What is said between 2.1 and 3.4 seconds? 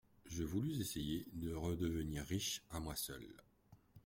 riche à moi seule.